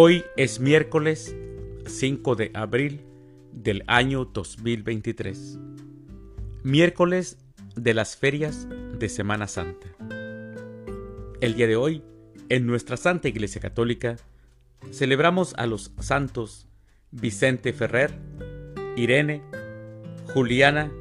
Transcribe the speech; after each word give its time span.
Hoy 0.00 0.24
es 0.36 0.60
miércoles 0.60 1.34
5 1.84 2.36
de 2.36 2.52
abril 2.54 3.00
del 3.50 3.82
año 3.88 4.26
2023. 4.26 5.58
Miércoles 6.62 7.36
de 7.74 7.94
las 7.94 8.16
ferias 8.16 8.68
de 8.96 9.08
Semana 9.08 9.48
Santa. 9.48 9.88
El 11.40 11.54
día 11.56 11.66
de 11.66 11.74
hoy, 11.74 12.04
en 12.48 12.64
nuestra 12.64 12.96
Santa 12.96 13.26
Iglesia 13.26 13.60
Católica, 13.60 14.14
celebramos 14.92 15.52
a 15.56 15.66
los 15.66 15.90
santos 15.98 16.68
Vicente 17.10 17.72
Ferrer, 17.72 18.14
Irene, 18.94 19.42
Juliana, 20.32 20.92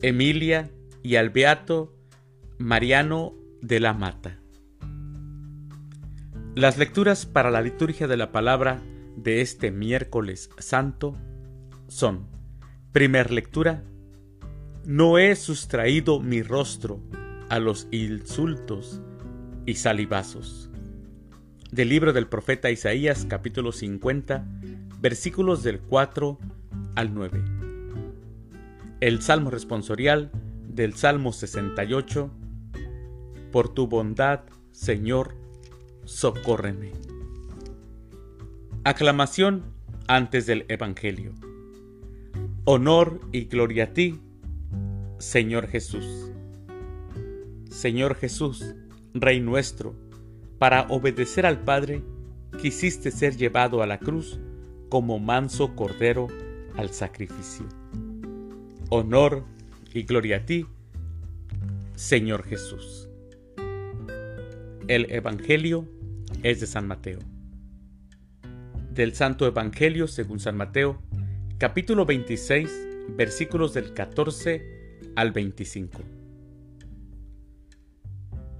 Emilia 0.00 0.70
y 1.02 1.16
al 1.16 1.28
Beato 1.28 1.94
Mariano 2.56 3.34
de 3.60 3.80
la 3.80 3.92
Mata. 3.92 4.41
Las 6.54 6.76
lecturas 6.76 7.24
para 7.24 7.50
la 7.50 7.62
liturgia 7.62 8.06
de 8.06 8.18
la 8.18 8.30
palabra 8.30 8.82
de 9.16 9.40
este 9.40 9.70
miércoles 9.70 10.50
santo 10.58 11.16
son, 11.88 12.26
primer 12.92 13.30
lectura, 13.30 13.82
no 14.84 15.16
he 15.16 15.34
sustraído 15.34 16.20
mi 16.20 16.42
rostro 16.42 17.00
a 17.48 17.58
los 17.58 17.88
insultos 17.90 19.00
y 19.64 19.76
salivazos. 19.76 20.68
Del 21.70 21.88
libro 21.88 22.12
del 22.12 22.26
profeta 22.26 22.70
Isaías 22.70 23.24
capítulo 23.26 23.72
50, 23.72 24.44
versículos 25.00 25.62
del 25.62 25.80
4 25.80 26.38
al 26.96 27.14
9. 27.14 27.44
El 29.00 29.22
Salmo 29.22 29.48
responsorial 29.48 30.30
del 30.68 30.92
Salmo 30.92 31.32
68, 31.32 32.30
Por 33.50 33.72
tu 33.72 33.86
bondad, 33.86 34.40
Señor, 34.70 35.41
socórreme. 36.04 36.92
Aclamación 38.84 39.62
antes 40.08 40.46
del 40.46 40.64
Evangelio. 40.68 41.32
Honor 42.64 43.20
y 43.32 43.44
gloria 43.44 43.84
a 43.84 43.92
ti, 43.92 44.20
Señor 45.18 45.68
Jesús. 45.68 46.30
Señor 47.70 48.16
Jesús, 48.16 48.74
Rey 49.14 49.40
nuestro, 49.40 49.94
para 50.58 50.82
obedecer 50.88 51.46
al 51.46 51.60
Padre, 51.60 52.02
quisiste 52.60 53.10
ser 53.10 53.36
llevado 53.36 53.82
a 53.82 53.86
la 53.86 53.98
cruz 53.98 54.38
como 54.88 55.18
manso 55.18 55.74
cordero 55.74 56.28
al 56.76 56.90
sacrificio. 56.90 57.66
Honor 58.90 59.44
y 59.94 60.02
gloria 60.02 60.38
a 60.38 60.46
ti, 60.46 60.66
Señor 61.94 62.44
Jesús. 62.44 63.08
El 64.88 65.12
Evangelio 65.12 65.88
es 66.42 66.58
de 66.58 66.66
San 66.66 66.88
Mateo. 66.88 67.20
Del 68.90 69.14
Santo 69.14 69.46
Evangelio 69.46 70.08
según 70.08 70.40
San 70.40 70.56
Mateo, 70.56 71.00
capítulo 71.56 72.04
26, 72.04 72.88
versículos 73.16 73.74
del 73.74 73.94
14 73.94 74.98
al 75.14 75.30
25. 75.30 76.00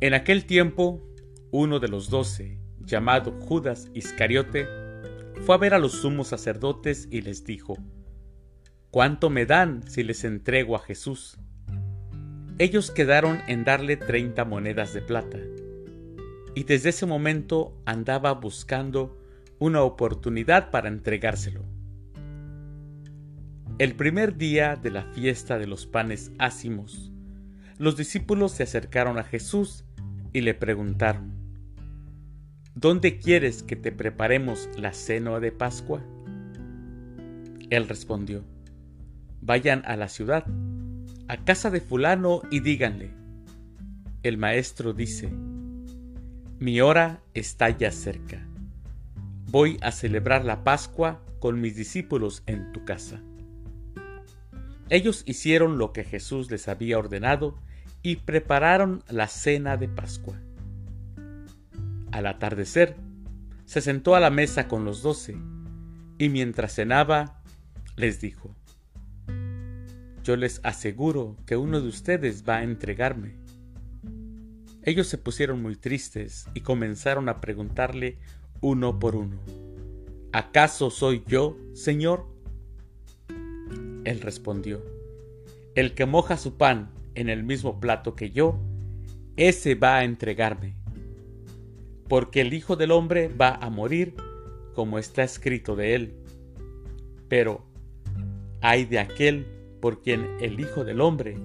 En 0.00 0.14
aquel 0.14 0.46
tiempo, 0.46 1.06
uno 1.50 1.80
de 1.80 1.88
los 1.88 2.08
doce, 2.08 2.58
llamado 2.80 3.32
Judas 3.32 3.90
Iscariote, 3.92 4.66
fue 5.44 5.54
a 5.54 5.58
ver 5.58 5.74
a 5.74 5.78
los 5.78 5.92
sumos 5.92 6.28
sacerdotes 6.28 7.08
y 7.10 7.20
les 7.20 7.44
dijo, 7.44 7.76
¿Cuánto 8.90 9.28
me 9.28 9.44
dan 9.44 9.82
si 9.86 10.02
les 10.02 10.24
entrego 10.24 10.76
a 10.76 10.78
Jesús? 10.78 11.36
Ellos 12.58 12.90
quedaron 12.90 13.42
en 13.48 13.64
darle 13.64 13.98
treinta 13.98 14.46
monedas 14.46 14.94
de 14.94 15.02
plata 15.02 15.38
y 16.56 16.64
desde 16.64 16.88
ese 16.88 17.04
momento 17.04 17.78
andaba 17.84 18.32
buscando 18.32 19.22
una 19.58 19.82
oportunidad 19.82 20.70
para 20.70 20.88
entregárselo. 20.88 21.62
El 23.78 23.94
primer 23.94 24.38
día 24.38 24.74
de 24.74 24.90
la 24.90 25.02
fiesta 25.02 25.58
de 25.58 25.66
los 25.66 25.84
panes 25.84 26.32
ácimos, 26.38 27.12
los 27.76 27.98
discípulos 27.98 28.52
se 28.52 28.62
acercaron 28.62 29.18
a 29.18 29.22
Jesús 29.22 29.84
y 30.32 30.40
le 30.40 30.54
preguntaron, 30.54 31.34
¿Dónde 32.74 33.18
quieres 33.18 33.62
que 33.62 33.76
te 33.76 33.92
preparemos 33.92 34.70
la 34.78 34.94
cena 34.94 35.38
de 35.40 35.52
Pascua? 35.52 36.02
Él 37.68 37.86
respondió, 37.86 38.44
Vayan 39.42 39.82
a 39.84 39.94
la 39.96 40.08
ciudad, 40.08 40.46
a 41.28 41.36
casa 41.44 41.68
de 41.68 41.82
fulano 41.82 42.40
y 42.50 42.60
díganle, 42.60 43.10
el 44.22 44.38
maestro 44.38 44.94
dice, 44.94 45.30
mi 46.58 46.80
hora 46.80 47.20
está 47.34 47.70
ya 47.70 47.92
cerca. 47.92 48.46
Voy 49.50 49.78
a 49.82 49.92
celebrar 49.92 50.44
la 50.44 50.64
Pascua 50.64 51.22
con 51.38 51.60
mis 51.60 51.76
discípulos 51.76 52.42
en 52.46 52.72
tu 52.72 52.84
casa. 52.84 53.20
Ellos 54.88 55.22
hicieron 55.26 55.78
lo 55.78 55.92
que 55.92 56.04
Jesús 56.04 56.50
les 56.50 56.68
había 56.68 56.98
ordenado 56.98 57.58
y 58.02 58.16
prepararon 58.16 59.02
la 59.08 59.26
cena 59.28 59.76
de 59.76 59.88
Pascua. 59.88 60.36
Al 62.10 62.26
atardecer, 62.26 62.96
se 63.66 63.80
sentó 63.80 64.14
a 64.14 64.20
la 64.20 64.30
mesa 64.30 64.68
con 64.68 64.84
los 64.84 65.02
doce 65.02 65.36
y 66.18 66.28
mientras 66.30 66.74
cenaba, 66.74 67.42
les 67.96 68.20
dijo, 68.20 68.54
Yo 70.22 70.36
les 70.36 70.60
aseguro 70.62 71.36
que 71.44 71.56
uno 71.56 71.80
de 71.80 71.88
ustedes 71.88 72.44
va 72.48 72.58
a 72.58 72.62
entregarme. 72.62 73.45
Ellos 74.86 75.08
se 75.08 75.18
pusieron 75.18 75.60
muy 75.60 75.74
tristes 75.74 76.46
y 76.54 76.60
comenzaron 76.60 77.28
a 77.28 77.40
preguntarle 77.40 78.18
uno 78.60 79.00
por 79.00 79.16
uno, 79.16 79.36
¿acaso 80.32 80.90
soy 80.90 81.24
yo, 81.26 81.56
Señor? 81.74 82.24
Él 84.04 84.20
respondió, 84.20 84.84
el 85.74 85.92
que 85.94 86.06
moja 86.06 86.36
su 86.36 86.56
pan 86.56 86.92
en 87.16 87.28
el 87.28 87.42
mismo 87.42 87.80
plato 87.80 88.14
que 88.14 88.30
yo, 88.30 88.60
ese 89.36 89.74
va 89.74 89.96
a 89.96 90.04
entregarme, 90.04 90.76
porque 92.08 92.40
el 92.40 92.54
Hijo 92.54 92.76
del 92.76 92.92
Hombre 92.92 93.26
va 93.26 93.56
a 93.56 93.68
morir 93.70 94.14
como 94.72 95.00
está 95.00 95.24
escrito 95.24 95.74
de 95.74 95.96
él. 95.96 96.14
Pero 97.28 97.66
hay 98.60 98.84
de 98.84 99.00
aquel 99.00 99.46
por 99.80 100.00
quien 100.00 100.28
el 100.40 100.60
Hijo 100.60 100.84
del 100.84 101.00
Hombre 101.00 101.36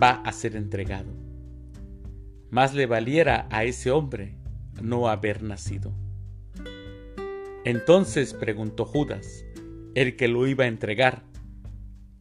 va 0.00 0.22
a 0.24 0.30
ser 0.30 0.54
entregado 0.54 1.25
más 2.50 2.74
le 2.74 2.86
valiera 2.86 3.48
a 3.50 3.64
ese 3.64 3.90
hombre 3.90 4.34
no 4.80 5.08
haber 5.08 5.42
nacido. 5.42 5.92
Entonces 7.64 8.34
preguntó 8.34 8.84
Judas, 8.84 9.44
el 9.94 10.16
que 10.16 10.28
lo 10.28 10.46
iba 10.46 10.64
a 10.64 10.68
entregar, 10.68 11.24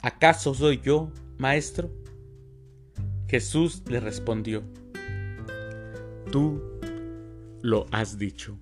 ¿acaso 0.00 0.54
soy 0.54 0.80
yo, 0.80 1.10
maestro? 1.36 1.90
Jesús 3.28 3.82
le 3.88 4.00
respondió, 4.00 4.62
tú 6.30 6.62
lo 7.60 7.86
has 7.90 8.18
dicho. 8.18 8.56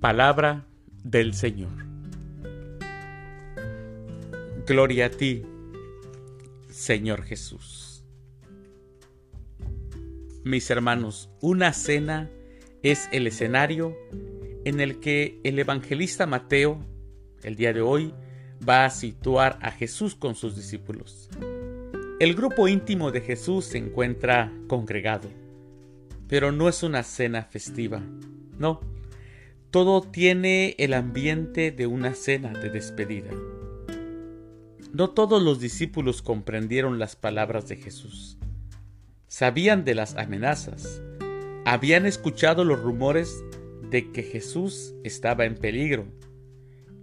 Palabra 0.00 0.66
del 1.04 1.34
Señor. 1.34 1.84
Gloria 4.66 5.06
a 5.06 5.10
ti, 5.10 5.44
Señor 6.70 7.22
Jesús. 7.24 7.91
Mis 10.44 10.68
hermanos, 10.70 11.30
una 11.40 11.72
cena 11.72 12.28
es 12.82 13.08
el 13.12 13.28
escenario 13.28 13.96
en 14.64 14.80
el 14.80 14.98
que 14.98 15.38
el 15.44 15.56
evangelista 15.56 16.26
Mateo, 16.26 16.84
el 17.44 17.54
día 17.54 17.72
de 17.72 17.80
hoy, 17.80 18.12
va 18.68 18.84
a 18.84 18.90
situar 18.90 19.60
a 19.62 19.70
Jesús 19.70 20.16
con 20.16 20.34
sus 20.34 20.56
discípulos. 20.56 21.28
El 22.18 22.34
grupo 22.34 22.66
íntimo 22.66 23.12
de 23.12 23.20
Jesús 23.20 23.66
se 23.66 23.78
encuentra 23.78 24.52
congregado, 24.66 25.28
pero 26.26 26.50
no 26.50 26.68
es 26.68 26.82
una 26.82 27.04
cena 27.04 27.44
festiva, 27.44 28.02
no. 28.58 28.80
Todo 29.70 30.02
tiene 30.02 30.74
el 30.78 30.92
ambiente 30.92 31.70
de 31.70 31.86
una 31.86 32.14
cena 32.14 32.52
de 32.52 32.68
despedida. 32.68 33.30
No 34.92 35.10
todos 35.10 35.40
los 35.40 35.60
discípulos 35.60 36.20
comprendieron 36.20 36.98
las 36.98 37.14
palabras 37.14 37.68
de 37.68 37.76
Jesús 37.76 38.38
sabían 39.32 39.86
de 39.86 39.94
las 39.94 40.14
amenazas, 40.16 41.00
habían 41.64 42.04
escuchado 42.04 42.66
los 42.66 42.82
rumores 42.82 43.42
de 43.88 44.12
que 44.12 44.22
Jesús 44.22 44.94
estaba 45.04 45.46
en 45.46 45.54
peligro, 45.54 46.04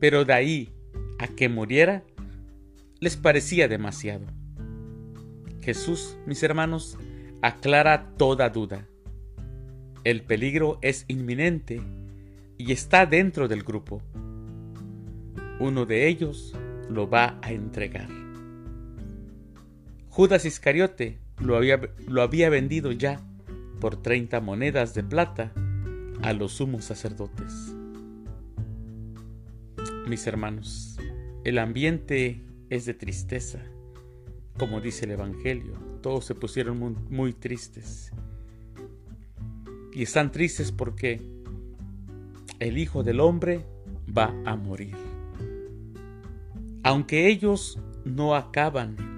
pero 0.00 0.24
de 0.24 0.32
ahí 0.32 0.72
a 1.20 1.28
que 1.28 1.48
muriera 1.48 2.02
les 2.98 3.16
parecía 3.16 3.68
demasiado. 3.68 4.26
Jesús, 5.60 6.18
mis 6.26 6.42
hermanos, 6.42 6.98
aclara 7.42 8.12
toda 8.16 8.50
duda. 8.50 8.88
El 10.02 10.22
peligro 10.22 10.80
es 10.82 11.04
inminente 11.06 11.80
y 12.58 12.72
está 12.72 13.06
dentro 13.06 13.46
del 13.46 13.62
grupo. 13.62 14.02
Uno 15.60 15.86
de 15.86 16.08
ellos 16.08 16.56
lo 16.90 17.08
va 17.08 17.38
a 17.40 17.52
entregar. 17.52 18.08
Judas 20.08 20.44
Iscariote 20.44 21.20
lo 21.38 21.56
había, 21.56 21.80
lo 22.06 22.22
había 22.22 22.50
vendido 22.50 22.92
ya 22.92 23.20
por 23.80 24.00
30 24.02 24.40
monedas 24.40 24.94
de 24.94 25.04
plata 25.04 25.52
a 26.22 26.32
los 26.32 26.52
sumos 26.52 26.84
sacerdotes. 26.84 27.74
Mis 30.08 30.26
hermanos, 30.26 30.98
el 31.44 31.58
ambiente 31.58 32.40
es 32.70 32.86
de 32.86 32.94
tristeza, 32.94 33.60
como 34.58 34.80
dice 34.80 35.04
el 35.04 35.12
Evangelio. 35.12 35.74
Todos 36.00 36.24
se 36.24 36.34
pusieron 36.34 36.78
muy, 36.78 36.94
muy 37.10 37.32
tristes. 37.32 38.12
Y 39.92 40.02
están 40.02 40.30
tristes 40.30 40.72
porque 40.72 41.20
el 42.58 42.78
Hijo 42.78 43.02
del 43.02 43.20
Hombre 43.20 43.64
va 44.16 44.34
a 44.44 44.56
morir. 44.56 44.96
Aunque 46.82 47.28
ellos 47.28 47.78
no 48.04 48.36
acaban 48.36 49.15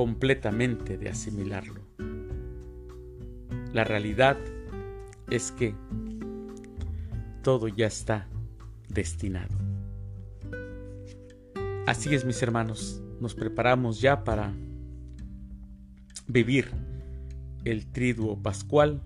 completamente 0.00 0.96
de 0.96 1.10
asimilarlo. 1.10 1.82
La 3.74 3.84
realidad 3.84 4.38
es 5.28 5.52
que 5.52 5.74
todo 7.42 7.68
ya 7.68 7.86
está 7.86 8.26
destinado. 8.88 9.54
Así 11.86 12.14
es, 12.14 12.24
mis 12.24 12.42
hermanos, 12.42 13.02
nos 13.20 13.34
preparamos 13.34 14.00
ya 14.00 14.24
para 14.24 14.54
vivir 16.26 16.70
el 17.66 17.84
triduo 17.92 18.42
pascual, 18.42 19.02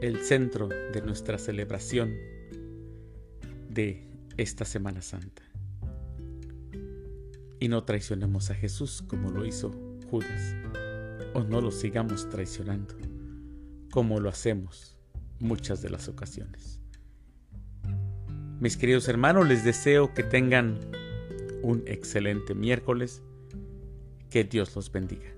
el 0.00 0.20
centro 0.20 0.68
de 0.68 1.02
nuestra 1.02 1.36
celebración 1.36 2.14
de 3.68 4.08
esta 4.38 4.64
Semana 4.64 5.02
Santa. 5.02 5.41
Y 7.62 7.68
no 7.68 7.84
traicionemos 7.84 8.50
a 8.50 8.56
Jesús 8.56 9.04
como 9.06 9.30
lo 9.30 9.46
hizo 9.46 9.70
Judas, 10.10 10.56
o 11.32 11.44
no 11.44 11.60
lo 11.60 11.70
sigamos 11.70 12.28
traicionando 12.28 12.96
como 13.92 14.18
lo 14.18 14.30
hacemos 14.30 14.96
muchas 15.38 15.80
de 15.80 15.88
las 15.88 16.08
ocasiones. 16.08 16.80
Mis 18.58 18.76
queridos 18.76 19.06
hermanos, 19.06 19.46
les 19.46 19.64
deseo 19.64 20.12
que 20.12 20.24
tengan 20.24 20.80
un 21.62 21.84
excelente 21.86 22.52
miércoles. 22.52 23.22
Que 24.28 24.42
Dios 24.42 24.74
los 24.74 24.90
bendiga. 24.90 25.31